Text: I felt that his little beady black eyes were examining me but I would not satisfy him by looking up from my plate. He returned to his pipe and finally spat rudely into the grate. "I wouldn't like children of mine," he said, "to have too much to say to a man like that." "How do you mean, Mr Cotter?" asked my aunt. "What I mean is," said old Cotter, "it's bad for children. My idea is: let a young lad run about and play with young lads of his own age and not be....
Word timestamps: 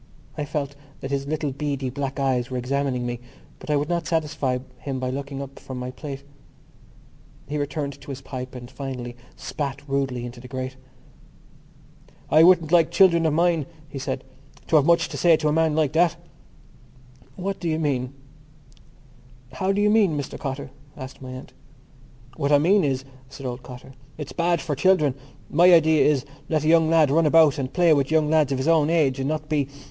I 0.35 0.45
felt 0.45 0.73
that 1.01 1.11
his 1.11 1.27
little 1.27 1.51
beady 1.51 1.91
black 1.91 2.19
eyes 2.19 2.49
were 2.49 2.57
examining 2.57 3.05
me 3.05 3.19
but 3.59 3.69
I 3.69 3.75
would 3.75 3.87
not 3.87 4.07
satisfy 4.07 4.57
him 4.79 4.99
by 4.99 5.11
looking 5.11 5.43
up 5.43 5.59
from 5.59 5.77
my 5.77 5.91
plate. 5.91 6.23
He 7.47 7.59
returned 7.59 8.01
to 8.01 8.09
his 8.09 8.19
pipe 8.19 8.55
and 8.55 8.71
finally 8.71 9.15
spat 9.35 9.87
rudely 9.87 10.25
into 10.25 10.39
the 10.39 10.47
grate. 10.47 10.75
"I 12.31 12.41
wouldn't 12.41 12.71
like 12.71 12.89
children 12.89 13.27
of 13.27 13.33
mine," 13.33 13.67
he 13.89 13.99
said, 13.99 14.23
"to 14.65 14.75
have 14.77 14.85
too 14.85 14.87
much 14.87 15.07
to 15.09 15.17
say 15.17 15.37
to 15.37 15.47
a 15.49 15.53
man 15.53 15.75
like 15.75 15.93
that." 15.93 16.15
"How 17.37 17.53
do 17.53 17.69
you 17.69 17.77
mean, 17.77 18.11
Mr 19.51 20.39
Cotter?" 20.39 20.71
asked 20.97 21.21
my 21.21 21.29
aunt. 21.29 21.53
"What 22.37 22.51
I 22.51 22.57
mean 22.57 22.83
is," 22.83 23.05
said 23.29 23.45
old 23.45 23.61
Cotter, 23.61 23.93
"it's 24.17 24.33
bad 24.33 24.61
for 24.61 24.73
children. 24.75 25.13
My 25.47 25.71
idea 25.71 26.03
is: 26.03 26.25
let 26.49 26.63
a 26.63 26.67
young 26.67 26.89
lad 26.89 27.11
run 27.11 27.27
about 27.27 27.59
and 27.59 27.71
play 27.71 27.93
with 27.93 28.09
young 28.09 28.31
lads 28.31 28.51
of 28.51 28.57
his 28.57 28.67
own 28.67 28.89
age 28.89 29.19
and 29.19 29.29
not 29.29 29.47
be.... 29.47 29.67